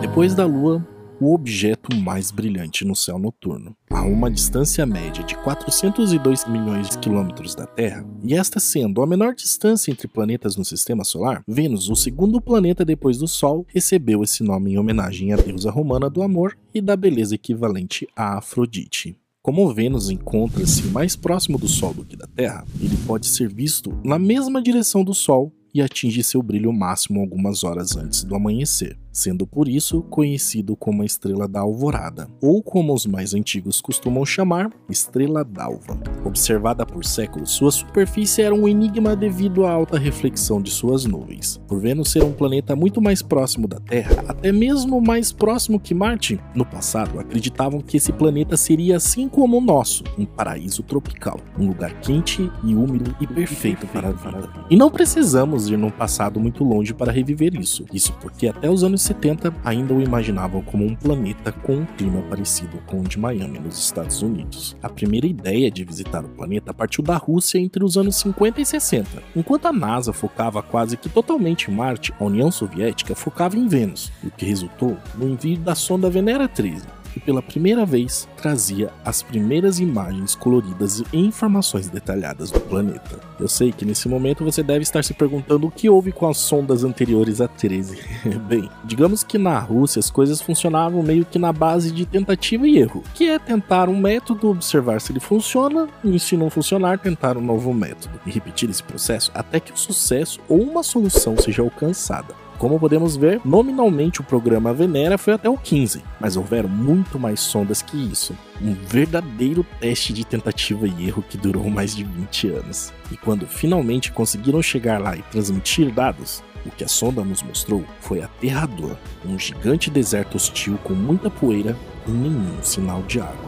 Depois 0.00 0.34
da 0.34 0.46
Lua, 0.46 0.86
o 1.20 1.34
objeto 1.34 1.94
mais 1.96 2.30
brilhante 2.30 2.84
no 2.84 2.94
céu 2.94 3.18
noturno. 3.18 3.76
A 3.90 4.02
uma 4.02 4.30
distância 4.30 4.86
média 4.86 5.24
de 5.24 5.36
402 5.36 6.46
milhões 6.46 6.90
de 6.90 6.98
quilômetros 6.98 7.54
da 7.54 7.66
Terra, 7.66 8.06
e 8.22 8.34
esta 8.34 8.60
sendo 8.60 9.02
a 9.02 9.06
menor 9.06 9.34
distância 9.34 9.90
entre 9.90 10.06
planetas 10.06 10.56
no 10.56 10.64
sistema 10.64 11.04
solar, 11.04 11.42
Vênus, 11.46 11.88
o 11.88 11.96
segundo 11.96 12.40
planeta 12.40 12.84
depois 12.84 13.18
do 13.18 13.26
Sol, 13.26 13.66
recebeu 13.68 14.22
esse 14.22 14.42
nome 14.42 14.72
em 14.72 14.78
homenagem 14.78 15.32
à 15.32 15.36
deusa 15.36 15.70
romana 15.70 16.08
do 16.08 16.22
amor 16.22 16.56
e 16.72 16.80
da 16.80 16.96
beleza 16.96 17.34
equivalente 17.34 18.06
a 18.16 18.38
Afrodite. 18.38 19.16
Como 19.42 19.72
Vênus 19.72 20.10
encontra-se 20.10 20.82
mais 20.88 21.16
próximo 21.16 21.58
do 21.58 21.68
Sol 21.68 21.94
do 21.94 22.04
que 22.04 22.16
da 22.16 22.26
Terra, 22.26 22.66
ele 22.80 22.96
pode 23.06 23.26
ser 23.26 23.48
visto 23.52 23.98
na 24.04 24.18
mesma 24.18 24.60
direção 24.60 25.02
do 25.02 25.14
Sol 25.14 25.52
e 25.78 25.82
atinge 25.82 26.22
seu 26.22 26.42
brilho 26.42 26.72
máximo 26.72 27.20
algumas 27.20 27.62
horas 27.64 27.96
antes 27.96 28.24
do 28.24 28.34
amanhecer 28.34 28.96
sendo 29.12 29.46
por 29.46 29.68
isso 29.68 30.02
conhecido 30.02 30.76
como 30.76 31.02
a 31.02 31.06
Estrela 31.06 31.48
da 31.48 31.60
Alvorada, 31.60 32.28
ou 32.42 32.62
como 32.62 32.94
os 32.94 33.06
mais 33.06 33.34
antigos 33.34 33.80
costumam 33.80 34.24
chamar, 34.24 34.70
Estrela 34.88 35.44
d'Alva. 35.44 35.98
Observada 36.24 36.84
por 36.86 37.04
séculos, 37.04 37.50
sua 37.50 37.70
superfície 37.70 38.42
era 38.42 38.54
um 38.54 38.68
enigma 38.68 39.16
devido 39.16 39.64
à 39.64 39.72
alta 39.72 39.98
reflexão 39.98 40.60
de 40.60 40.70
suas 40.70 41.04
nuvens. 41.04 41.60
Por 41.66 41.80
Vênus 41.80 42.10
ser 42.10 42.22
um 42.22 42.32
planeta 42.32 42.76
muito 42.76 43.00
mais 43.00 43.22
próximo 43.22 43.66
da 43.66 43.80
Terra, 43.80 44.24
até 44.28 44.52
mesmo 44.52 45.00
mais 45.00 45.32
próximo 45.32 45.80
que 45.80 45.94
Marte, 45.94 46.40
no 46.54 46.64
passado 46.64 47.18
acreditavam 47.18 47.80
que 47.80 47.96
esse 47.96 48.12
planeta 48.12 48.56
seria 48.56 48.96
assim 48.96 49.28
como 49.28 49.58
o 49.58 49.60
nosso, 49.60 50.04
um 50.18 50.24
paraíso 50.24 50.82
tropical, 50.82 51.40
um 51.58 51.66
lugar 51.68 51.92
quente 52.00 52.50
e 52.62 52.74
úmido 52.74 53.14
e 53.20 53.26
perfeito 53.26 53.86
para 53.86 54.08
a 54.08 54.12
vida. 54.12 54.48
E 54.70 54.76
não 54.76 54.90
precisamos 54.90 55.68
ir 55.68 55.76
num 55.76 55.90
passado 55.90 56.38
muito 56.38 56.64
longe 56.64 56.92
para 56.92 57.12
reviver 57.12 57.54
isso. 57.54 57.84
Isso 57.92 58.12
porque 58.20 58.48
até 58.48 58.70
os 58.70 58.84
anos 58.84 58.97
70 58.98 59.54
ainda 59.64 59.94
o 59.94 60.00
imaginavam 60.00 60.62
como 60.62 60.84
um 60.84 60.94
planeta 60.94 61.52
com 61.52 61.76
um 61.76 61.86
clima 61.86 62.22
parecido 62.22 62.78
com 62.86 63.00
o 63.00 63.04
de 63.04 63.18
Miami, 63.18 63.58
nos 63.58 63.78
Estados 63.78 64.22
Unidos. 64.22 64.76
A 64.82 64.88
primeira 64.88 65.26
ideia 65.26 65.70
de 65.70 65.84
visitar 65.84 66.24
o 66.24 66.28
planeta 66.28 66.74
partiu 66.74 67.02
da 67.02 67.16
Rússia 67.16 67.58
entre 67.58 67.84
os 67.84 67.96
anos 67.96 68.16
50 68.16 68.60
e 68.60 68.66
60. 68.66 69.22
Enquanto 69.34 69.66
a 69.66 69.72
NASA 69.72 70.12
focava 70.12 70.62
quase 70.62 70.96
que 70.96 71.08
totalmente 71.08 71.70
em 71.70 71.74
Marte, 71.74 72.12
a 72.18 72.24
União 72.24 72.50
Soviética 72.50 73.14
focava 73.14 73.56
em 73.56 73.68
Vênus, 73.68 74.12
o 74.22 74.30
que 74.30 74.44
resultou 74.44 74.96
no 75.14 75.28
envio 75.28 75.58
da 75.58 75.74
sonda 75.74 76.10
Venera 76.10 76.48
13 76.48 76.97
que 77.12 77.20
pela 77.20 77.42
primeira 77.42 77.84
vez 77.84 78.28
trazia 78.36 78.90
as 79.04 79.22
primeiras 79.22 79.78
imagens 79.78 80.34
coloridas 80.34 81.02
e 81.12 81.18
informações 81.18 81.88
detalhadas 81.88 82.50
do 82.50 82.60
planeta. 82.60 83.20
Eu 83.38 83.48
sei 83.48 83.72
que 83.72 83.84
nesse 83.84 84.08
momento 84.08 84.44
você 84.44 84.62
deve 84.62 84.82
estar 84.82 85.02
se 85.04 85.14
perguntando 85.14 85.66
o 85.66 85.70
que 85.70 85.88
houve 85.88 86.12
com 86.12 86.28
as 86.28 86.38
sondas 86.38 86.84
anteriores 86.84 87.40
a 87.40 87.48
13. 87.48 87.98
Bem, 88.48 88.68
digamos 88.84 89.22
que 89.22 89.38
na 89.38 89.58
Rússia 89.58 90.00
as 90.00 90.10
coisas 90.10 90.40
funcionavam 90.40 91.02
meio 91.02 91.24
que 91.24 91.38
na 91.38 91.52
base 91.52 91.90
de 91.90 92.06
tentativa 92.06 92.66
e 92.66 92.78
erro, 92.78 93.02
que 93.14 93.28
é 93.28 93.38
tentar 93.38 93.88
um 93.88 93.98
método, 93.98 94.50
observar 94.50 95.00
se 95.00 95.12
ele 95.12 95.20
funciona, 95.20 95.88
e 96.04 96.18
se 96.18 96.36
não 96.36 96.50
funcionar, 96.50 96.98
tentar 96.98 97.36
um 97.36 97.42
novo 97.42 97.72
método, 97.72 98.20
e 98.26 98.30
repetir 98.30 98.70
esse 98.70 98.82
processo 98.82 99.30
até 99.34 99.60
que 99.60 99.72
o 99.72 99.76
sucesso 99.76 100.40
ou 100.48 100.60
uma 100.60 100.82
solução 100.82 101.36
seja 101.36 101.62
alcançada. 101.62 102.47
Como 102.58 102.80
podemos 102.80 103.16
ver, 103.16 103.40
nominalmente 103.44 104.20
o 104.20 104.24
programa 104.24 104.74
Venera 104.74 105.16
foi 105.16 105.32
até 105.32 105.48
o 105.48 105.56
15, 105.56 106.02
mas 106.18 106.36
houveram 106.36 106.68
muito 106.68 107.16
mais 107.16 107.38
sondas 107.38 107.80
que 107.80 107.96
isso. 107.96 108.36
Um 108.60 108.74
verdadeiro 108.74 109.64
teste 109.78 110.12
de 110.12 110.24
tentativa 110.24 110.88
e 110.88 111.06
erro 111.06 111.22
que 111.22 111.38
durou 111.38 111.70
mais 111.70 111.94
de 111.94 112.02
20 112.02 112.48
anos. 112.48 112.92
E 113.12 113.16
quando 113.16 113.46
finalmente 113.46 114.10
conseguiram 114.10 114.60
chegar 114.60 115.00
lá 115.00 115.16
e 115.16 115.22
transmitir 115.22 115.92
dados, 115.92 116.42
o 116.66 116.70
que 116.70 116.82
a 116.82 116.88
sonda 116.88 117.22
nos 117.22 117.44
mostrou 117.44 117.84
foi 118.00 118.22
aterrador: 118.22 118.96
um 119.24 119.38
gigante 119.38 119.88
deserto 119.88 120.34
hostil 120.34 120.76
com 120.82 120.94
muita 120.94 121.30
poeira 121.30 121.76
e 122.08 122.10
nenhum 122.10 122.60
sinal 122.60 123.02
de 123.02 123.20
água. 123.20 123.47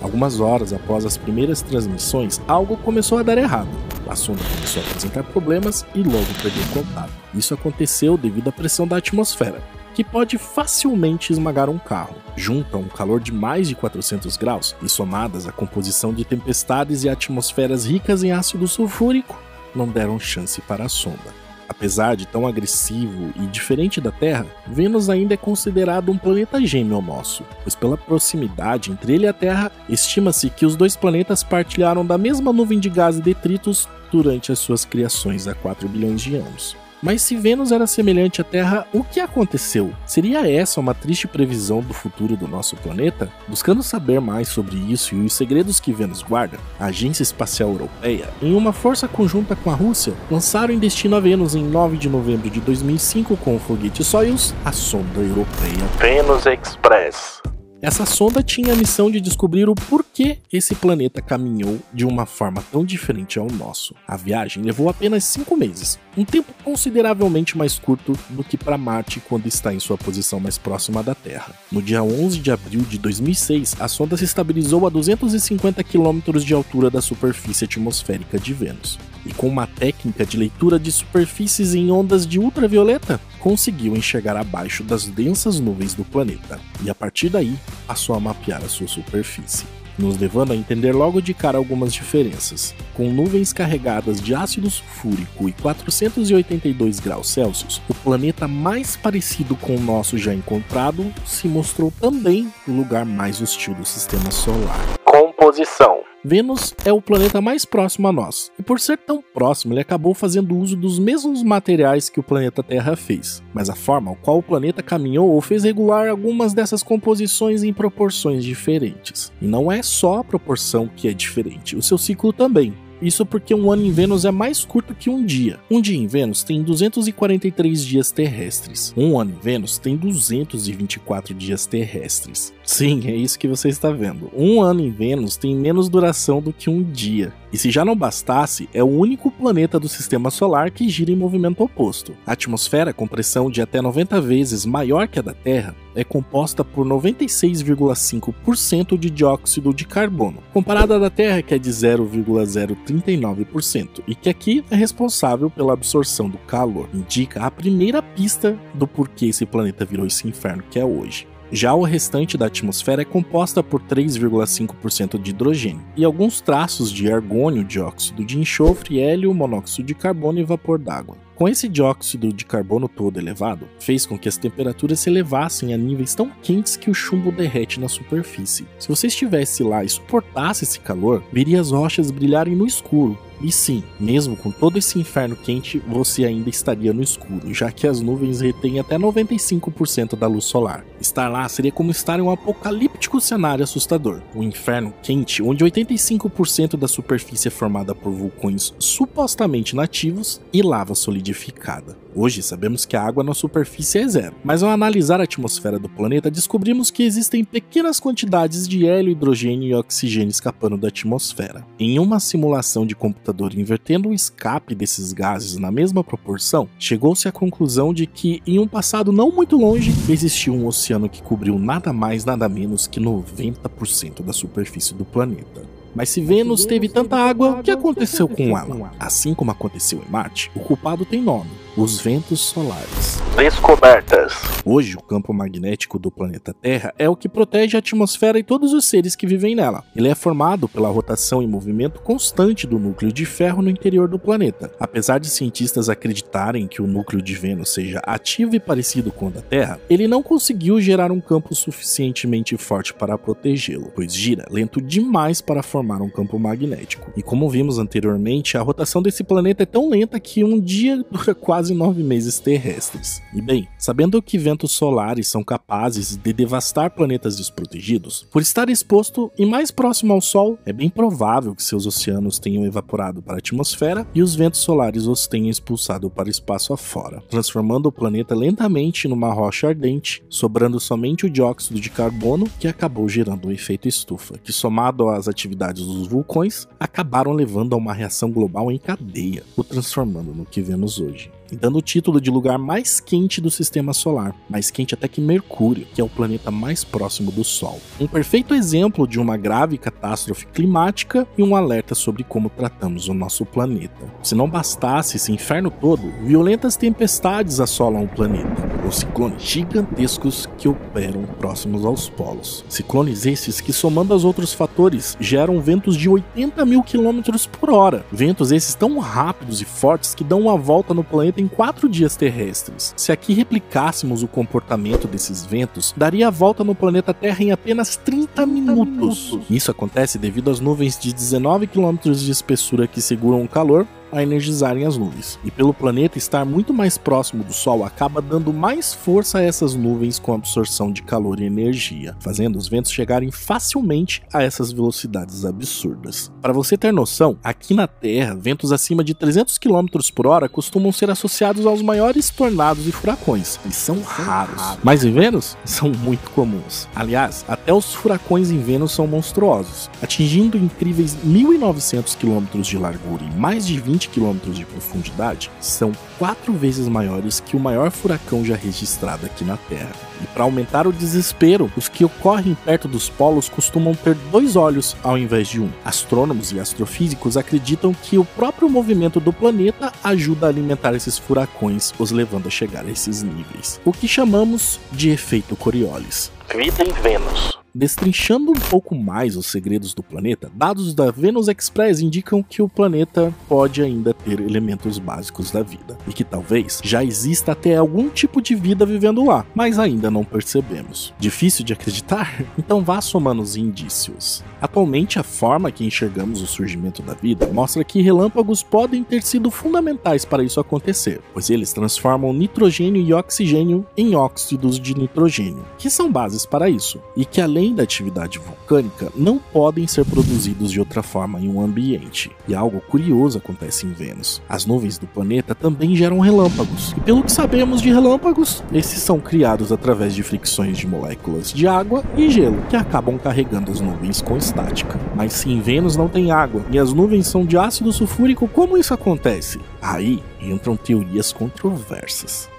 Algumas 0.00 0.40
horas 0.40 0.72
após 0.72 1.04
as 1.04 1.16
primeiras 1.16 1.60
transmissões, 1.60 2.40
algo 2.48 2.76
começou 2.78 3.18
a 3.18 3.22
dar 3.22 3.36
errado. 3.36 3.68
A 4.08 4.16
sonda 4.16 4.42
começou 4.54 4.82
a 4.82 4.86
apresentar 4.86 5.22
problemas 5.24 5.84
e 5.94 6.02
logo 6.02 6.26
perdeu 6.42 6.62
contato. 6.72 7.12
Isso 7.34 7.54
aconteceu 7.54 8.16
devido 8.16 8.48
à 8.48 8.52
pressão 8.52 8.86
da 8.86 8.96
atmosfera, 8.96 9.62
que 9.94 10.02
pode 10.02 10.38
facilmente 10.38 11.32
esmagar 11.32 11.68
um 11.68 11.78
carro. 11.78 12.16
Junto 12.36 12.76
a 12.76 12.80
um 12.80 12.88
calor 12.88 13.20
de 13.20 13.32
mais 13.32 13.68
de 13.68 13.74
400 13.74 14.36
graus 14.36 14.74
e 14.82 14.88
somadas 14.88 15.46
à 15.46 15.52
composição 15.52 16.14
de 16.14 16.24
tempestades 16.24 17.04
e 17.04 17.08
atmosferas 17.08 17.84
ricas 17.84 18.24
em 18.24 18.32
ácido 18.32 18.66
sulfúrico, 18.66 19.38
não 19.74 19.86
deram 19.86 20.18
chance 20.18 20.60
para 20.62 20.84
a 20.84 20.88
sonda. 20.88 21.39
Apesar 21.80 22.14
de 22.14 22.26
tão 22.26 22.46
agressivo 22.46 23.32
e 23.34 23.46
diferente 23.46 24.02
da 24.02 24.12
Terra, 24.12 24.44
Vênus 24.66 25.08
ainda 25.08 25.32
é 25.32 25.36
considerado 25.38 26.12
um 26.12 26.18
planeta 26.18 26.60
gêmeo 26.60 26.96
ao 26.96 27.00
nosso, 27.00 27.42
pois 27.62 27.74
pela 27.74 27.96
proximidade 27.96 28.92
entre 28.92 29.14
ele 29.14 29.24
e 29.24 29.28
a 29.28 29.32
Terra, 29.32 29.72
estima-se 29.88 30.50
que 30.50 30.66
os 30.66 30.76
dois 30.76 30.94
planetas 30.94 31.42
partilharam 31.42 32.04
da 32.04 32.18
mesma 32.18 32.52
nuvem 32.52 32.78
de 32.78 32.90
gás 32.90 33.16
e 33.16 33.22
detritos 33.22 33.88
durante 34.12 34.52
as 34.52 34.58
suas 34.58 34.84
criações 34.84 35.48
há 35.48 35.54
4 35.54 35.88
bilhões 35.88 36.20
de 36.20 36.36
anos. 36.36 36.76
Mas 37.02 37.22
se 37.22 37.36
Vênus 37.36 37.72
era 37.72 37.86
semelhante 37.86 38.40
à 38.40 38.44
Terra, 38.44 38.86
o 38.92 39.02
que 39.02 39.20
aconteceu? 39.20 39.92
Seria 40.06 40.50
essa 40.50 40.80
uma 40.80 40.94
triste 40.94 41.26
previsão 41.26 41.80
do 41.80 41.94
futuro 41.94 42.36
do 42.36 42.46
nosso 42.46 42.76
planeta? 42.76 43.30
Buscando 43.48 43.82
saber 43.82 44.20
mais 44.20 44.48
sobre 44.48 44.76
isso 44.76 45.14
e 45.14 45.24
os 45.24 45.32
segredos 45.32 45.80
que 45.80 45.92
Vênus 45.92 46.22
guarda, 46.22 46.58
a 46.78 46.86
Agência 46.86 47.22
Espacial 47.22 47.70
Europeia, 47.70 48.28
em 48.42 48.54
uma 48.54 48.72
força 48.72 49.08
conjunta 49.08 49.56
com 49.56 49.70
a 49.70 49.74
Rússia, 49.74 50.12
lançaram 50.30 50.74
em 50.74 50.78
destino 50.78 51.16
a 51.16 51.20
Vênus 51.20 51.54
em 51.54 51.64
9 51.64 51.96
de 51.96 52.08
novembro 52.08 52.50
de 52.50 52.60
2005 52.60 53.36
com 53.38 53.56
o 53.56 53.58
foguete 53.58 54.04
Soyuz, 54.04 54.54
a 54.64 54.72
sonda 54.72 55.20
europeia 55.20 55.86
Venus 55.98 56.44
Express. 56.46 57.39
Essa 57.82 58.04
sonda 58.04 58.42
tinha 58.42 58.74
a 58.74 58.76
missão 58.76 59.10
de 59.10 59.22
descobrir 59.22 59.66
o 59.66 59.74
porquê 59.74 60.36
esse 60.52 60.74
planeta 60.74 61.22
caminhou 61.22 61.78
de 61.94 62.04
uma 62.04 62.26
forma 62.26 62.62
tão 62.70 62.84
diferente 62.84 63.38
ao 63.38 63.46
nosso. 63.46 63.94
A 64.06 64.18
viagem 64.18 64.62
levou 64.62 64.90
apenas 64.90 65.24
cinco 65.24 65.56
meses, 65.56 65.98
um 66.14 66.22
tempo 66.22 66.52
consideravelmente 66.62 67.56
mais 67.56 67.78
curto 67.78 68.12
do 68.28 68.44
que 68.44 68.58
para 68.58 68.76
Marte 68.76 69.18
quando 69.26 69.46
está 69.46 69.72
em 69.72 69.80
sua 69.80 69.96
posição 69.96 70.38
mais 70.38 70.58
próxima 70.58 71.02
da 71.02 71.14
Terra. 71.14 71.54
No 71.72 71.80
dia 71.80 72.02
11 72.02 72.40
de 72.40 72.50
abril 72.50 72.82
de 72.82 72.98
2006, 72.98 73.76
a 73.80 73.88
sonda 73.88 74.14
se 74.14 74.24
estabilizou 74.24 74.86
a 74.86 74.90
250 74.90 75.82
km 75.82 76.38
de 76.38 76.52
altura 76.52 76.90
da 76.90 77.00
superfície 77.00 77.64
atmosférica 77.64 78.38
de 78.38 78.52
Vênus. 78.52 78.98
E 79.24 79.32
com 79.32 79.48
uma 79.48 79.66
técnica 79.66 80.26
de 80.26 80.36
leitura 80.36 80.78
de 80.78 80.92
superfícies 80.92 81.74
em 81.74 81.90
ondas 81.90 82.26
de 82.26 82.38
ultravioleta, 82.38 83.18
conseguiu 83.40 83.96
enxergar 83.96 84.36
abaixo 84.36 84.84
das 84.84 85.06
densas 85.06 85.58
nuvens 85.58 85.94
do 85.94 86.04
planeta. 86.04 86.60
E 86.84 86.90
a 86.90 86.94
partir 86.94 87.30
daí, 87.30 87.58
passou 87.86 88.14
a 88.14 88.20
mapear 88.20 88.62
a 88.62 88.68
sua 88.68 88.86
superfície 88.86 89.66
nos 90.00 90.18
levando 90.18 90.52
a 90.52 90.56
entender 90.56 90.92
logo 90.92 91.20
de 91.20 91.34
cara 91.34 91.58
algumas 91.58 91.92
diferenças. 91.92 92.74
Com 92.94 93.10
nuvens 93.10 93.52
carregadas 93.52 94.20
de 94.20 94.34
ácido 94.34 94.70
sulfúrico 94.70 95.48
e 95.48 95.52
482 95.52 96.98
graus 96.98 97.30
Celsius, 97.30 97.80
o 97.88 97.94
planeta 97.94 98.48
mais 98.48 98.96
parecido 98.96 99.54
com 99.54 99.76
o 99.76 99.80
nosso 99.80 100.18
já 100.18 100.34
encontrado 100.34 101.12
se 101.24 101.46
mostrou 101.46 101.92
também 102.00 102.52
o 102.66 102.72
lugar 102.72 103.04
mais 103.04 103.40
hostil 103.40 103.74
do 103.74 103.84
sistema 103.84 104.30
solar. 104.30 104.80
Composição 105.04 106.09
Vênus 106.22 106.74
é 106.84 106.92
o 106.92 107.00
planeta 107.00 107.40
mais 107.40 107.64
próximo 107.64 108.06
a 108.06 108.12
nós, 108.12 108.52
e 108.58 108.62
por 108.62 108.78
ser 108.78 108.98
tão 108.98 109.22
próximo, 109.22 109.72
ele 109.72 109.80
acabou 109.80 110.12
fazendo 110.12 110.54
uso 110.54 110.76
dos 110.76 110.98
mesmos 110.98 111.42
materiais 111.42 112.10
que 112.10 112.20
o 112.20 112.22
planeta 112.22 112.62
Terra 112.62 112.94
fez. 112.94 113.42
Mas 113.54 113.70
a 113.70 113.74
forma 113.74 114.10
ao 114.10 114.16
qual 114.16 114.38
o 114.38 114.42
planeta 114.42 114.82
caminhou 114.82 115.40
fez 115.40 115.64
regular 115.64 116.08
algumas 116.08 116.52
dessas 116.52 116.82
composições 116.82 117.62
em 117.62 117.72
proporções 117.72 118.44
diferentes. 118.44 119.32
E 119.40 119.46
não 119.46 119.72
é 119.72 119.82
só 119.82 120.18
a 120.18 120.24
proporção 120.24 120.90
que 120.94 121.08
é 121.08 121.14
diferente, 121.14 121.74
o 121.74 121.82
seu 121.82 121.96
ciclo 121.96 122.34
também. 122.34 122.74
Isso 123.00 123.24
porque 123.24 123.54
um 123.54 123.70
ano 123.70 123.84
em 123.84 123.90
Vênus 123.90 124.24
é 124.24 124.30
mais 124.30 124.64
curto 124.64 124.94
que 124.94 125.08
um 125.08 125.24
dia. 125.24 125.58
Um 125.70 125.80
dia 125.80 125.96
em 125.96 126.06
Vênus 126.06 126.42
tem 126.42 126.62
243 126.62 127.84
dias 127.84 128.10
terrestres. 128.10 128.92
Um 128.96 129.18
ano 129.18 129.32
em 129.32 129.42
Vênus 129.42 129.78
tem 129.78 129.96
224 129.96 131.34
dias 131.34 131.66
terrestres. 131.66 132.52
Sim, 132.64 133.02
é 133.06 133.16
isso 133.16 133.38
que 133.38 133.48
você 133.48 133.68
está 133.68 133.90
vendo. 133.90 134.30
Um 134.36 134.60
ano 134.60 134.80
em 134.80 134.90
Vênus 134.90 135.36
tem 135.36 135.56
menos 135.56 135.88
duração 135.88 136.40
do 136.40 136.52
que 136.52 136.68
um 136.68 136.82
dia. 136.82 137.32
E 137.52 137.58
se 137.58 137.70
já 137.70 137.84
não 137.84 137.96
bastasse, 137.96 138.68
é 138.72 138.82
o 138.82 138.86
único 138.86 139.30
planeta 139.30 139.80
do 139.80 139.88
sistema 139.88 140.30
solar 140.30 140.70
que 140.70 140.88
gira 140.88 141.10
em 141.10 141.16
movimento 141.16 141.64
oposto. 141.64 142.14
A 142.24 142.32
atmosfera, 142.32 142.92
com 142.92 143.08
pressão 143.08 143.50
de 143.50 143.60
até 143.60 143.80
90 143.80 144.20
vezes 144.20 144.64
maior 144.64 145.08
que 145.08 145.18
a 145.18 145.22
da 145.22 145.34
Terra, 145.34 145.74
é 145.94 146.02
composta 146.04 146.64
por 146.64 146.86
96,5% 146.86 148.98
de 148.98 149.10
dióxido 149.10 149.74
de 149.74 149.84
carbono, 149.86 150.38
comparada 150.52 150.96
à 150.96 150.98
da 150.98 151.08
Terra, 151.10 151.42
que 151.42 151.54
é 151.54 151.58
de 151.58 151.70
0,039%, 151.70 154.02
e 154.06 154.14
que 154.14 154.28
aqui 154.28 154.62
é 154.70 154.76
responsável 154.76 155.48
pela 155.50 155.72
absorção 155.72 156.28
do 156.28 156.36
calor. 156.38 156.88
Indica 156.94 157.42
a 157.42 157.50
primeira 157.50 158.00
pista 158.02 158.56
do 158.74 158.86
porquê 158.86 159.26
esse 159.26 159.44
planeta 159.46 159.84
virou 159.84 160.06
esse 160.06 160.28
inferno 160.28 160.62
que 160.70 160.78
é 160.78 160.84
hoje. 160.84 161.26
Já 161.52 161.74
o 161.74 161.82
restante 161.82 162.38
da 162.38 162.46
atmosfera 162.46 163.02
é 163.02 163.04
composta 163.04 163.60
por 163.60 163.82
3,5% 163.82 165.20
de 165.20 165.30
hidrogênio 165.30 165.82
e 165.96 166.04
alguns 166.04 166.40
traços 166.40 166.92
de 166.92 167.10
argônio, 167.10 167.64
dióxido 167.64 168.24
de 168.24 168.38
enxofre, 168.38 169.00
hélio, 169.00 169.34
monóxido 169.34 169.88
de 169.88 169.94
carbono 169.94 170.38
e 170.38 170.44
vapor 170.44 170.78
d'água. 170.78 171.16
Com 171.40 171.48
esse 171.48 171.70
dióxido 171.70 172.30
de 172.34 172.44
carbono 172.44 172.86
todo 172.86 173.18
elevado, 173.18 173.66
fez 173.78 174.04
com 174.04 174.18
que 174.18 174.28
as 174.28 174.36
temperaturas 174.36 175.00
se 175.00 175.08
elevassem 175.08 175.72
a 175.72 175.76
níveis 175.78 176.14
tão 176.14 176.30
quentes 176.42 176.76
que 176.76 176.90
o 176.90 176.94
chumbo 176.94 177.32
derrete 177.32 177.80
na 177.80 177.88
superfície. 177.88 178.66
Se 178.78 178.86
você 178.86 179.06
estivesse 179.06 179.62
lá 179.62 179.82
e 179.82 179.88
suportasse 179.88 180.64
esse 180.64 180.78
calor, 180.78 181.24
veria 181.32 181.58
as 181.58 181.70
rochas 181.70 182.10
brilharem 182.10 182.54
no 182.54 182.66
escuro, 182.66 183.18
e 183.40 183.50
sim, 183.50 183.82
mesmo 183.98 184.36
com 184.36 184.50
todo 184.50 184.76
esse 184.76 184.98
inferno 184.98 185.34
quente, 185.34 185.78
você 185.88 186.24
ainda 186.24 186.50
estaria 186.50 186.92
no 186.92 187.02
escuro, 187.02 187.52
já 187.52 187.70
que 187.72 187.86
as 187.86 188.00
nuvens 188.00 188.40
retêm 188.40 188.78
até 188.78 188.98
95% 188.98 190.16
da 190.16 190.26
luz 190.26 190.44
solar. 190.44 190.84
Estar 191.00 191.28
lá 191.28 191.48
seria 191.48 191.72
como 191.72 191.90
estar 191.90 192.18
em 192.18 192.22
um 192.22 192.30
apocalíptico 192.30 193.20
cenário 193.20 193.64
assustador. 193.64 194.20
Um 194.34 194.42
inferno 194.42 194.92
quente, 195.02 195.42
onde 195.42 195.64
85% 195.64 196.76
da 196.76 196.86
superfície 196.86 197.48
é 197.48 197.50
formada 197.50 197.94
por 197.94 198.12
vulcões 198.12 198.74
supostamente 198.78 199.74
nativos 199.74 200.40
e 200.52 200.62
lava 200.62 200.94
solidificada. 200.94 201.96
Hoje 202.14 202.42
sabemos 202.42 202.84
que 202.84 202.96
a 202.96 203.02
água 203.02 203.22
na 203.22 203.32
superfície 203.32 203.98
é 203.98 204.08
zero, 204.08 204.34
mas 204.42 204.62
ao 204.62 204.70
analisar 204.70 205.20
a 205.20 205.24
atmosfera 205.24 205.78
do 205.78 205.88
planeta, 205.88 206.30
descobrimos 206.30 206.90
que 206.90 207.04
existem 207.04 207.44
pequenas 207.44 208.00
quantidades 208.00 208.66
de 208.66 208.84
hélio, 208.84 209.12
hidrogênio 209.12 209.68
e 209.68 209.74
oxigênio 209.74 210.30
escapando 210.30 210.76
da 210.76 210.88
atmosfera. 210.88 211.64
Em 211.78 212.00
uma 212.00 212.18
simulação 212.18 212.84
de 212.84 212.96
computador 212.96 213.54
invertendo 213.54 214.08
o 214.08 214.14
escape 214.14 214.74
desses 214.74 215.12
gases 215.12 215.56
na 215.56 215.70
mesma 215.70 216.02
proporção, 216.02 216.68
chegou-se 216.78 217.28
à 217.28 217.32
conclusão 217.32 217.94
de 217.94 218.06
que, 218.06 218.42
em 218.44 218.58
um 218.58 218.66
passado 218.66 219.12
não 219.12 219.30
muito 219.30 219.56
longe, 219.56 219.92
existiu 220.08 220.54
um 220.54 220.66
oceano 220.66 221.08
que 221.08 221.22
cobriu 221.22 221.58
nada 221.58 221.92
mais 221.92 222.24
nada 222.24 222.48
menos 222.48 222.88
que 222.88 223.00
90% 223.00 224.24
da 224.24 224.32
superfície 224.32 224.94
do 224.94 225.04
planeta. 225.04 225.62
Mas 225.94 226.08
se 226.08 226.20
Vênus 226.20 226.64
teve 226.64 226.88
tanta 226.88 227.16
água, 227.16 227.58
o 227.58 227.62
que 227.62 227.70
aconteceu 227.70 228.28
com 228.28 228.56
ela? 228.56 228.92
Assim 228.98 229.34
como 229.34 229.50
aconteceu 229.50 230.02
em 230.06 230.10
Marte, 230.10 230.50
o 230.54 230.60
culpado 230.60 231.04
tem 231.04 231.20
nome: 231.20 231.50
os 231.76 232.00
ventos 232.00 232.40
solares. 232.40 233.20
Descobertas. 233.36 234.34
Hoje, 234.64 234.96
o 234.96 235.02
campo 235.02 235.32
magnético 235.32 235.98
do 235.98 236.10
planeta 236.10 236.52
Terra 236.52 236.92
é 236.98 237.08
o 237.08 237.16
que 237.16 237.28
protege 237.28 237.76
a 237.76 237.78
atmosfera 237.78 238.38
e 238.38 238.42
todos 238.42 238.72
os 238.72 238.84
seres 238.84 239.16
que 239.16 239.26
vivem 239.26 239.54
nela. 239.54 239.84
Ele 239.96 240.08
é 240.08 240.14
formado 240.14 240.68
pela 240.68 240.88
rotação 240.88 241.42
e 241.42 241.46
movimento 241.46 242.02
constante 242.02 242.66
do 242.66 242.78
núcleo 242.78 243.12
de 243.12 243.24
ferro 243.24 243.62
no 243.62 243.70
interior 243.70 244.08
do 244.08 244.18
planeta. 244.18 244.70
Apesar 244.78 245.18
de 245.18 245.28
cientistas 245.28 245.88
acreditarem 245.88 246.66
que 246.66 246.82
o 246.82 246.86
núcleo 246.86 247.22
de 247.22 247.34
Vênus 247.34 247.70
seja 247.70 248.00
ativo 248.04 248.54
e 248.54 248.60
parecido 248.60 249.10
com 249.12 249.28
o 249.28 249.30
da 249.30 249.40
Terra, 249.40 249.80
ele 249.88 250.08
não 250.08 250.22
conseguiu 250.22 250.80
gerar 250.80 251.10
um 251.10 251.20
campo 251.20 251.54
suficientemente 251.54 252.56
forte 252.56 252.92
para 252.92 253.16
protegê-lo, 253.16 253.92
pois 253.94 254.12
gira 254.12 254.46
lento 254.50 254.80
demais 254.80 255.40
para 255.40 255.62
formar 255.62 256.02
um 256.02 256.10
campo 256.10 256.38
magnético. 256.38 257.10
E 257.16 257.22
como 257.22 257.48
vimos 257.48 257.78
anteriormente, 257.78 258.58
a 258.58 258.62
rotação 258.62 259.00
desse 259.00 259.24
planeta 259.24 259.62
é 259.62 259.66
tão 259.66 259.88
lenta 259.88 260.20
que 260.20 260.44
um 260.44 260.60
dia 260.60 261.02
dura 261.10 261.34
quase 261.40 261.59
nove 261.68 262.02
meses 262.02 262.40
terrestres. 262.40 263.20
E 263.34 263.42
bem, 263.42 263.68
sabendo 263.76 264.22
que 264.22 264.38
ventos 264.38 264.72
solares 264.72 265.28
são 265.28 265.44
capazes 265.44 266.16
de 266.16 266.32
devastar 266.32 266.90
planetas 266.90 267.36
desprotegidos, 267.36 268.26
por 268.30 268.40
estar 268.40 268.70
exposto 268.70 269.30
e 269.36 269.44
mais 269.44 269.70
próximo 269.70 270.14
ao 270.14 270.20
Sol, 270.20 270.58
é 270.64 270.72
bem 270.72 270.88
provável 270.88 271.54
que 271.54 271.62
seus 271.62 271.86
oceanos 271.86 272.38
tenham 272.38 272.64
evaporado 272.64 273.20
para 273.20 273.34
a 273.34 273.38
atmosfera 273.38 274.06
e 274.14 274.22
os 274.22 274.34
ventos 274.34 274.60
solares 274.60 275.06
os 275.06 275.26
tenham 275.26 275.50
expulsado 275.50 276.08
para 276.08 276.28
o 276.28 276.30
espaço 276.30 276.72
afora, 276.72 277.22
transformando 277.28 277.86
o 277.86 277.92
planeta 277.92 278.34
lentamente 278.34 279.08
numa 279.08 279.32
rocha 279.32 279.68
ardente, 279.68 280.22
sobrando 280.28 280.78
somente 280.78 281.26
o 281.26 281.30
dióxido 281.30 281.80
de 281.80 281.90
carbono 281.90 282.48
que 282.58 282.68
acabou 282.68 283.08
gerando 283.08 283.48
o 283.48 283.52
efeito 283.52 283.88
estufa, 283.88 284.38
que 284.38 284.52
somado 284.52 285.08
às 285.08 285.26
atividades 285.26 285.84
dos 285.84 286.06
vulcões, 286.06 286.68
acabaram 286.78 287.32
levando 287.32 287.74
a 287.74 287.76
uma 287.76 287.92
reação 287.92 288.30
global 288.30 288.70
em 288.70 288.78
cadeia, 288.78 289.42
o 289.56 289.64
transformando 289.64 290.32
no 290.32 290.44
que 290.44 290.60
vemos 290.60 291.00
hoje 291.00 291.30
dando 291.56 291.78
o 291.78 291.82
título 291.82 292.20
de 292.20 292.30
lugar 292.30 292.58
mais 292.58 293.00
quente 293.00 293.40
do 293.40 293.50
sistema 293.50 293.92
solar, 293.92 294.34
mais 294.48 294.70
quente 294.70 294.94
até 294.94 295.08
que 295.08 295.20
Mercúrio, 295.20 295.86
que 295.94 296.00
é 296.00 296.04
o 296.04 296.08
planeta 296.08 296.50
mais 296.50 296.84
próximo 296.84 297.30
do 297.30 297.44
Sol. 297.44 297.80
Um 298.00 298.06
perfeito 298.06 298.54
exemplo 298.54 299.06
de 299.06 299.18
uma 299.18 299.36
grave 299.36 299.78
catástrofe 299.78 300.46
climática 300.46 301.26
e 301.36 301.42
um 301.42 301.56
alerta 301.56 301.94
sobre 301.94 302.24
como 302.24 302.48
tratamos 302.48 303.08
o 303.08 303.14
nosso 303.14 303.44
planeta. 303.44 304.12
Se 304.22 304.34
não 304.34 304.48
bastasse 304.48 305.16
esse 305.16 305.32
inferno 305.32 305.70
todo, 305.70 306.10
violentas 306.24 306.76
tempestades 306.76 307.60
assolam 307.60 308.04
o 308.04 308.08
planeta, 308.08 308.68
ou 308.84 308.92
ciclones 308.92 309.42
gigantescos 309.42 310.48
que 310.58 310.68
operam 310.68 311.22
próximos 311.38 311.84
aos 311.84 312.08
polos. 312.08 312.64
Ciclones 312.68 313.26
esses 313.26 313.60
que, 313.60 313.72
somando 313.72 314.12
aos 314.12 314.24
outros 314.24 314.52
fatores, 314.52 315.16
geram 315.20 315.60
ventos 315.60 315.96
de 315.96 316.08
80 316.08 316.64
mil 316.64 316.82
quilômetros 316.82 317.46
por 317.46 317.70
hora. 317.70 318.04
Ventos 318.10 318.52
esses 318.52 318.74
tão 318.74 318.98
rápidos 318.98 319.60
e 319.60 319.64
fortes 319.64 320.14
que 320.14 320.24
dão 320.24 320.40
uma 320.40 320.56
volta 320.56 320.94
no 320.94 321.04
planeta 321.04 321.39
em 321.40 321.48
quatro 321.48 321.88
dias 321.88 322.16
terrestres. 322.16 322.94
Se 322.96 323.10
aqui 323.12 323.32
replicássemos 323.32 324.22
o 324.22 324.28
comportamento 324.28 325.08
desses 325.08 325.44
ventos, 325.44 325.94
daria 325.96 326.28
a 326.28 326.30
volta 326.30 326.62
no 326.62 326.74
planeta 326.74 327.14
Terra 327.14 327.42
em 327.42 327.52
apenas 327.52 327.96
30 327.96 328.46
minutos. 328.46 329.38
Isso 329.48 329.70
acontece 329.70 330.18
devido 330.18 330.50
às 330.50 330.60
nuvens 330.60 330.98
de 330.98 331.12
19 331.12 331.66
km 331.66 331.96
de 332.12 332.30
espessura 332.30 332.86
que 332.86 333.00
seguram 333.00 333.42
o 333.42 333.48
calor 333.48 333.86
a 334.12 334.22
energizarem 334.22 334.84
as 334.86 334.96
nuvens. 334.96 335.38
E 335.44 335.50
pelo 335.50 335.74
planeta 335.74 336.18
estar 336.18 336.44
muito 336.44 336.72
mais 336.72 336.98
próximo 336.98 337.44
do 337.44 337.52
Sol, 337.52 337.84
acaba 337.84 338.20
dando 338.20 338.52
mais 338.52 338.94
força 338.94 339.38
a 339.38 339.42
essas 339.42 339.74
nuvens 339.74 340.18
com 340.18 340.32
a 340.32 340.36
absorção 340.36 340.92
de 340.92 341.02
calor 341.02 341.40
e 341.40 341.44
energia, 341.44 342.16
fazendo 342.20 342.56
os 342.56 342.68
ventos 342.68 342.92
chegarem 342.92 343.30
facilmente 343.30 344.22
a 344.32 344.42
essas 344.42 344.72
velocidades 344.72 345.44
absurdas. 345.44 346.30
Para 346.40 346.52
você 346.52 346.76
ter 346.76 346.92
noção, 346.92 347.36
aqui 347.42 347.74
na 347.74 347.86
Terra, 347.86 348.34
ventos 348.34 348.72
acima 348.72 349.04
de 349.04 349.14
300 349.14 349.58
km 349.58 349.86
por 350.14 350.26
hora 350.26 350.48
costumam 350.48 350.92
ser 350.92 351.10
associados 351.10 351.66
aos 351.66 351.82
maiores 351.82 352.30
tornados 352.30 352.86
e 352.86 352.92
furacões, 352.92 353.58
e 353.66 353.72
são 353.72 354.00
raros. 354.02 354.78
Mas 354.82 355.04
em 355.04 355.12
Vênus, 355.12 355.56
são 355.64 355.90
muito 355.90 356.30
comuns. 356.30 356.88
Aliás, 356.94 357.44
até 357.48 357.72
os 357.72 357.94
furacões 357.94 358.50
em 358.50 358.58
Vênus 358.58 358.92
são 358.92 359.06
monstruosos, 359.06 359.90
atingindo 360.02 360.56
incríveis 360.56 361.16
1.900 361.26 362.16
km 362.16 362.60
de 362.60 362.78
largura 362.78 363.22
e 363.24 363.38
mais 363.38 363.66
de 363.66 363.78
20 363.78 363.99
20 364.00 364.08
km 364.08 364.52
de 364.52 364.64
profundidade 364.64 365.50
são 365.60 365.92
quatro 366.18 366.52
vezes 366.54 366.88
maiores 366.88 367.40
que 367.40 367.56
o 367.56 367.60
maior 367.60 367.90
furacão 367.90 368.44
já 368.44 368.56
registrado 368.56 369.26
aqui 369.26 369.44
na 369.44 369.56
Terra. 369.56 369.92
E 370.22 370.26
para 370.28 370.44
aumentar 370.44 370.86
o 370.86 370.92
desespero, 370.92 371.70
os 371.76 371.88
que 371.88 372.04
ocorrem 372.04 372.56
perto 372.64 372.88
dos 372.88 373.10
polos 373.10 373.48
costumam 373.48 373.94
ter 373.94 374.14
dois 374.30 374.56
olhos 374.56 374.96
ao 375.02 375.18
invés 375.18 375.48
de 375.48 375.60
um. 375.60 375.70
Astrônomos 375.84 376.52
e 376.52 376.60
astrofísicos 376.60 377.36
acreditam 377.36 377.92
que 377.92 378.16
o 378.16 378.24
próprio 378.24 378.68
movimento 378.68 379.20
do 379.20 379.32
planeta 379.32 379.92
ajuda 380.02 380.46
a 380.46 380.48
alimentar 380.48 380.94
esses 380.94 381.18
furacões, 381.18 381.92
os 381.98 382.10
levando 382.10 382.46
a 382.46 382.50
chegar 382.50 382.84
a 382.86 382.90
esses 382.90 383.22
níveis, 383.22 383.80
o 383.84 383.92
que 383.92 384.08
chamamos 384.08 384.80
de 384.90 385.10
efeito 385.10 385.56
Coriolis. 385.56 386.32
Vida 386.54 386.82
em 386.82 386.92
Vênus. 387.02 387.59
Destrinchando 387.72 388.50
um 388.50 388.54
pouco 388.68 388.96
mais 388.96 389.36
os 389.36 389.46
segredos 389.46 389.94
do 389.94 390.02
planeta, 390.02 390.50
dados 390.52 390.92
da 390.92 391.10
Venus 391.10 391.46
Express 391.46 392.00
indicam 392.00 392.42
que 392.42 392.60
o 392.60 392.68
planeta 392.68 393.32
pode 393.48 393.80
ainda 393.80 394.12
ter 394.12 394.40
elementos 394.40 394.98
básicos 394.98 395.52
da 395.52 395.62
vida 395.62 395.96
e 396.08 396.12
que 396.12 396.24
talvez 396.24 396.80
já 396.82 397.04
exista 397.04 397.52
até 397.52 397.76
algum 397.76 398.08
tipo 398.08 398.42
de 398.42 398.56
vida 398.56 398.84
vivendo 398.84 399.24
lá, 399.24 399.46
mas 399.54 399.78
ainda 399.78 400.10
não 400.10 400.24
percebemos. 400.24 401.14
Difícil 401.18 401.64
de 401.64 401.72
acreditar? 401.72 402.40
Então 402.58 402.82
vá 402.82 403.00
somando 403.00 403.42
os 403.42 403.56
indícios. 403.56 404.44
Atualmente, 404.60 405.18
a 405.18 405.22
forma 405.22 405.70
que 405.70 405.84
enxergamos 405.84 406.42
o 406.42 406.46
surgimento 406.46 407.02
da 407.02 407.14
vida 407.14 407.46
mostra 407.52 407.82
que 407.82 408.02
relâmpagos 408.02 408.62
podem 408.62 409.02
ter 409.02 409.22
sido 409.22 409.50
fundamentais 409.50 410.24
para 410.24 410.42
isso 410.42 410.60
acontecer, 410.60 411.20
pois 411.32 411.48
eles 411.48 411.72
transformam 411.72 412.32
nitrogênio 412.32 413.02
e 413.02 413.14
oxigênio 413.14 413.86
em 413.96 414.14
óxidos 414.14 414.78
de 414.78 414.94
nitrogênio, 414.94 415.64
que 415.78 415.88
são 415.88 416.12
bases 416.12 416.44
para 416.44 416.68
isso, 416.68 417.00
e 417.16 417.24
que 417.24 417.40
além 417.40 417.59
além 417.60 417.74
da 417.74 417.82
atividade 417.82 418.38
vulcânica, 418.38 419.12
não 419.14 419.38
podem 419.38 419.86
ser 419.86 420.06
produzidos 420.06 420.72
de 420.72 420.80
outra 420.80 421.02
forma 421.02 421.38
em 421.38 421.48
um 421.48 421.60
ambiente. 421.60 422.30
E 422.48 422.54
algo 422.54 422.80
curioso 422.80 423.36
acontece 423.36 423.86
em 423.86 423.92
Vênus. 423.92 424.40
As 424.48 424.64
nuvens 424.64 424.96
do 424.96 425.06
planeta 425.06 425.54
também 425.54 425.94
geram 425.94 426.20
relâmpagos. 426.20 426.94
E 426.96 427.00
pelo 427.02 427.22
que 427.22 427.30
sabemos 427.30 427.82
de 427.82 427.90
relâmpagos, 427.90 428.64
esses 428.72 429.02
são 429.02 429.20
criados 429.20 429.70
através 429.70 430.14
de 430.14 430.22
fricções 430.22 430.78
de 430.78 430.86
moléculas 430.86 431.52
de 431.52 431.66
água 431.66 432.02
e 432.16 432.30
gelo, 432.30 432.62
que 432.70 432.76
acabam 432.76 433.18
carregando 433.18 433.70
as 433.70 433.80
nuvens 433.80 434.22
com 434.22 434.38
estática. 434.38 434.98
Mas 435.14 435.34
se 435.34 435.50
em 435.50 435.60
Vênus 435.60 435.96
não 435.96 436.08
tem 436.08 436.32
água 436.32 436.64
e 436.70 436.78
as 436.78 436.94
nuvens 436.94 437.26
são 437.26 437.44
de 437.44 437.58
ácido 437.58 437.92
sulfúrico, 437.92 438.48
como 438.48 438.78
isso 438.78 438.94
acontece? 438.94 439.60
Aí 439.82 440.22
entram 440.40 440.76
teorias 440.76 441.30
controversas. 441.30 442.49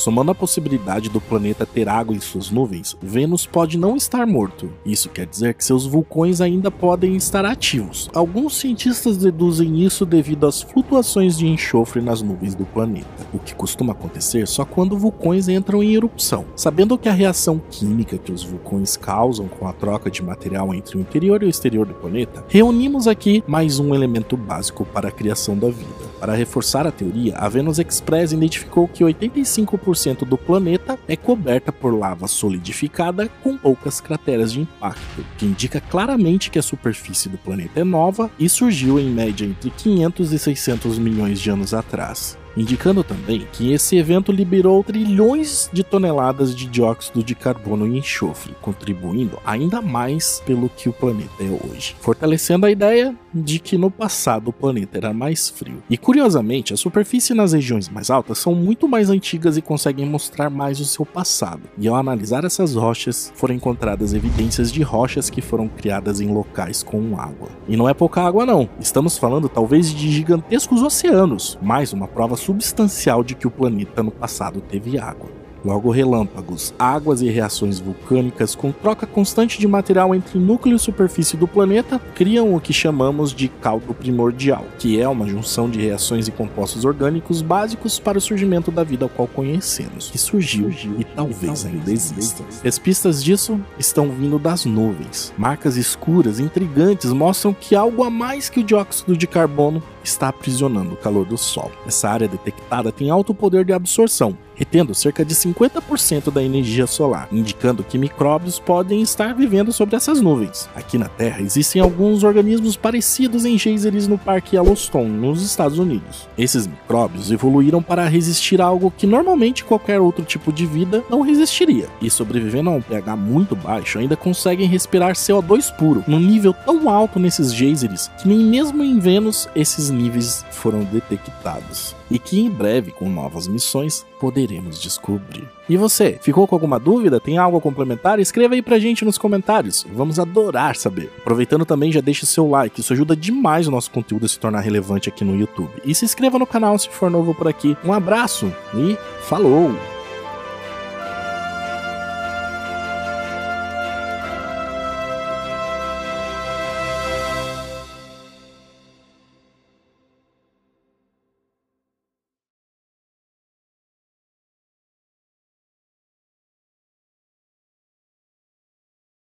Somando 0.00 0.30
a 0.30 0.34
possibilidade 0.34 1.10
do 1.10 1.20
planeta 1.20 1.66
ter 1.66 1.86
água 1.86 2.16
em 2.16 2.20
suas 2.20 2.50
nuvens, 2.50 2.96
Vênus 3.02 3.44
pode 3.44 3.76
não 3.76 3.96
estar 3.96 4.26
morto. 4.26 4.72
Isso 4.82 5.10
quer 5.10 5.26
dizer 5.26 5.52
que 5.52 5.62
seus 5.62 5.84
vulcões 5.84 6.40
ainda 6.40 6.70
podem 6.70 7.16
estar 7.16 7.44
ativos. 7.44 8.08
Alguns 8.14 8.56
cientistas 8.56 9.18
deduzem 9.18 9.84
isso 9.84 10.06
devido 10.06 10.46
às 10.46 10.62
flutuações 10.62 11.36
de 11.36 11.46
enxofre 11.46 12.00
nas 12.00 12.22
nuvens 12.22 12.54
do 12.54 12.64
planeta, 12.64 13.06
o 13.30 13.38
que 13.38 13.54
costuma 13.54 13.92
acontecer 13.92 14.48
só 14.48 14.64
quando 14.64 14.96
vulcões 14.96 15.48
entram 15.48 15.82
em 15.82 15.92
erupção. 15.92 16.46
Sabendo 16.56 16.96
que 16.96 17.10
a 17.10 17.12
reação 17.12 17.60
química 17.70 18.16
que 18.16 18.32
os 18.32 18.42
vulcões 18.42 18.96
causam 18.96 19.48
com 19.48 19.68
a 19.68 19.72
troca 19.74 20.10
de 20.10 20.22
material 20.22 20.72
entre 20.72 20.96
o 20.96 21.00
interior 21.02 21.42
e 21.42 21.46
o 21.46 21.50
exterior 21.50 21.84
do 21.84 21.92
planeta, 21.92 22.42
reunimos 22.48 23.06
aqui 23.06 23.44
mais 23.46 23.78
um 23.78 23.94
elemento 23.94 24.34
básico 24.34 24.82
para 24.86 25.08
a 25.08 25.12
criação 25.12 25.58
da 25.58 25.68
vida 25.68 26.09
Para 26.20 26.34
reforçar 26.34 26.86
a 26.86 26.92
teoria, 26.92 27.34
a 27.38 27.48
Venus 27.48 27.78
Express 27.78 28.32
identificou 28.32 28.86
que 28.86 29.02
85% 29.02 30.26
do 30.26 30.36
planeta 30.36 30.98
é 31.08 31.16
coberta 31.16 31.72
por 31.72 31.98
lava 31.98 32.28
solidificada 32.28 33.26
com 33.42 33.56
poucas 33.56 34.02
crateras 34.02 34.52
de 34.52 34.60
impacto, 34.60 35.24
que 35.38 35.46
indica 35.46 35.80
claramente 35.80 36.50
que 36.50 36.58
a 36.58 36.62
superfície 36.62 37.30
do 37.30 37.38
planeta 37.38 37.80
é 37.80 37.84
nova 37.84 38.30
e 38.38 38.50
surgiu 38.50 39.00
em 39.00 39.08
média 39.08 39.46
entre 39.46 39.70
500 39.70 40.32
e 40.32 40.38
600 40.38 40.98
milhões 40.98 41.40
de 41.40 41.48
anos 41.48 41.72
atrás 41.72 42.38
indicando 42.56 43.02
também 43.02 43.46
que 43.52 43.72
esse 43.72 43.96
evento 43.96 44.32
liberou 44.32 44.82
trilhões 44.82 45.70
de 45.72 45.82
toneladas 45.82 46.54
de 46.54 46.66
dióxido 46.66 47.22
de 47.22 47.34
carbono 47.34 47.86
e 47.86 47.98
enxofre, 47.98 48.54
contribuindo 48.60 49.38
ainda 49.44 49.80
mais 49.80 50.42
pelo 50.44 50.68
que 50.68 50.88
o 50.88 50.92
planeta 50.92 51.42
é 51.42 51.48
hoje, 51.48 51.96
fortalecendo 52.00 52.66
a 52.66 52.70
ideia 52.70 53.14
de 53.32 53.58
que 53.58 53.78
no 53.78 53.90
passado 53.90 54.48
o 54.48 54.52
planeta 54.52 54.98
era 54.98 55.12
mais 55.12 55.48
frio. 55.48 55.82
E 55.88 55.96
curiosamente, 55.96 56.74
a 56.74 56.76
superfície 56.76 57.34
nas 57.34 57.52
regiões 57.52 57.88
mais 57.88 58.10
altas 58.10 58.38
são 58.38 58.54
muito 58.54 58.88
mais 58.88 59.10
antigas 59.10 59.56
e 59.56 59.62
conseguem 59.62 60.06
mostrar 60.06 60.50
mais 60.50 60.80
o 60.80 60.84
seu 60.84 61.06
passado. 61.06 61.62
E 61.78 61.88
ao 61.88 61.96
analisar 61.96 62.44
essas 62.44 62.74
rochas, 62.74 63.32
foram 63.34 63.54
encontradas 63.54 64.12
evidências 64.12 64.72
de 64.72 64.82
rochas 64.82 65.30
que 65.30 65.40
foram 65.40 65.68
criadas 65.68 66.20
em 66.20 66.32
locais 66.32 66.82
com 66.82 67.18
água. 67.18 67.48
E 67.68 67.76
não 67.76 67.88
é 67.88 67.94
pouca 67.94 68.22
água 68.22 68.44
não, 68.44 68.68
estamos 68.80 69.16
falando 69.16 69.48
talvez 69.48 69.92
de 69.92 70.10
gigantescos 70.10 70.82
oceanos, 70.82 71.58
mais 71.62 71.92
uma 71.92 72.08
prova 72.08 72.36
substancial 72.36 73.22
de 73.22 73.34
que 73.34 73.46
o 73.46 73.50
planeta 73.50 74.02
no 74.02 74.10
passado 74.10 74.60
teve 74.60 74.98
água. 74.98 75.39
Logo, 75.64 75.90
relâmpagos, 75.90 76.72
águas 76.78 77.20
e 77.20 77.28
reações 77.28 77.78
vulcânicas 77.78 78.54
com 78.54 78.72
troca 78.72 79.06
constante 79.06 79.58
de 79.58 79.68
material 79.68 80.14
entre 80.14 80.38
núcleo 80.38 80.76
e 80.76 80.78
superfície 80.78 81.36
do 81.36 81.46
planeta 81.46 82.00
criam 82.14 82.54
o 82.54 82.60
que 82.60 82.72
chamamos 82.72 83.32
de 83.32 83.48
caldo 83.48 83.92
primordial, 83.92 84.64
que 84.78 85.00
é 85.00 85.06
uma 85.08 85.26
junção 85.28 85.68
de 85.68 85.80
reações 85.80 86.28
e 86.28 86.32
compostos 86.32 86.84
orgânicos 86.84 87.42
básicos 87.42 87.98
para 87.98 88.18
o 88.18 88.20
surgimento 88.20 88.70
da 88.70 88.82
vida 88.82 89.04
ao 89.04 89.08
qual 89.08 89.28
conhecemos, 89.28 90.10
que 90.10 90.18
surgiu, 90.18 90.70
e 90.98 91.04
talvez 91.04 91.66
ainda 91.66 91.92
exista. 91.92 92.42
As 92.64 92.78
pistas 92.78 93.22
disso 93.22 93.60
estão 93.78 94.10
vindo 94.10 94.38
das 94.38 94.64
nuvens. 94.64 95.32
Marcas 95.36 95.76
escuras, 95.76 96.40
intrigantes, 96.40 97.12
mostram 97.12 97.52
que 97.52 97.74
algo 97.74 98.02
a 98.04 98.10
mais 98.10 98.48
que 98.48 98.60
o 98.60 98.64
dióxido 98.64 99.16
de 99.16 99.26
carbono 99.26 99.82
está 100.02 100.28
aprisionando 100.28 100.94
o 100.94 100.96
calor 100.96 101.24
do 101.24 101.36
Sol. 101.36 101.70
Essa 101.86 102.08
área 102.08 102.28
detectada 102.28 102.92
tem 102.92 103.10
alto 103.10 103.34
poder 103.34 103.64
de 103.64 103.72
absorção, 103.72 104.36
retendo 104.54 104.94
cerca 104.94 105.24
de 105.24 105.34
50% 105.34 106.30
da 106.30 106.42
energia 106.42 106.86
solar, 106.86 107.28
indicando 107.32 107.82
que 107.82 107.96
micróbios 107.96 108.58
podem 108.58 109.00
estar 109.00 109.34
vivendo 109.34 109.72
sobre 109.72 109.96
essas 109.96 110.20
nuvens. 110.20 110.68
Aqui 110.74 110.98
na 110.98 111.08
Terra 111.08 111.40
existem 111.40 111.80
alguns 111.80 112.22
organismos 112.22 112.76
parecidos 112.76 113.44
em 113.44 113.58
geysers 113.58 114.06
no 114.06 114.18
Parque 114.18 114.56
Yellowstone, 114.56 115.08
nos 115.08 115.42
Estados 115.42 115.78
Unidos. 115.78 116.28
Esses 116.36 116.66
micróbios 116.66 117.30
evoluíram 117.30 117.82
para 117.82 118.06
resistir 118.06 118.60
a 118.60 118.66
algo 118.66 118.92
que 118.94 119.06
normalmente 119.06 119.64
qualquer 119.64 119.98
outro 119.98 120.24
tipo 120.24 120.52
de 120.52 120.66
vida 120.66 121.02
não 121.08 121.22
resistiria, 121.22 121.88
e 122.02 122.10
sobrevivendo 122.10 122.68
a 122.68 122.74
um 122.74 122.82
pH 122.82 123.16
muito 123.16 123.56
baixo, 123.56 123.98
ainda 123.98 124.16
conseguem 124.16 124.68
respirar 124.68 125.14
CO2 125.14 125.74
puro, 125.74 126.04
num 126.06 126.20
nível 126.20 126.52
tão 126.52 126.88
alto 126.90 127.18
nesses 127.18 127.54
geysers 127.54 128.10
que 128.20 128.28
nem 128.28 128.38
mesmo 128.38 128.82
em 128.82 128.98
Vênus 128.98 129.48
esses 129.54 129.90
níveis 130.00 130.44
foram 130.50 130.82
detectados 130.84 131.94
e 132.10 132.18
que 132.18 132.40
em 132.40 132.50
breve, 132.50 132.90
com 132.90 133.08
novas 133.08 133.46
missões, 133.46 134.04
poderemos 134.18 134.80
descobrir. 134.80 135.48
E 135.68 135.76
você, 135.76 136.18
ficou 136.20 136.46
com 136.46 136.54
alguma 136.54 136.80
dúvida? 136.80 137.20
Tem 137.20 137.38
algo 137.38 137.58
a 137.58 137.60
complementar? 137.60 138.18
Escreva 138.18 138.54
aí 138.54 138.62
pra 138.62 138.78
gente 138.78 139.04
nos 139.04 139.18
comentários, 139.18 139.86
vamos 139.94 140.18
adorar 140.18 140.74
saber. 140.74 141.10
Aproveitando 141.18 141.64
também, 141.64 141.92
já 141.92 142.00
deixe 142.00 142.26
seu 142.26 142.48
like, 142.48 142.80
isso 142.80 142.92
ajuda 142.92 143.14
demais 143.14 143.68
o 143.68 143.70
nosso 143.70 143.90
conteúdo 143.90 144.26
a 144.26 144.28
se 144.28 144.38
tornar 144.38 144.60
relevante 144.60 145.08
aqui 145.08 145.24
no 145.24 145.36
YouTube. 145.36 145.70
E 145.84 145.94
se 145.94 146.04
inscreva 146.04 146.38
no 146.38 146.46
canal 146.46 146.78
se 146.78 146.88
for 146.88 147.10
novo 147.10 147.34
por 147.34 147.46
aqui. 147.46 147.76
Um 147.84 147.92
abraço 147.92 148.52
e 148.74 148.96
falou! 149.22 149.99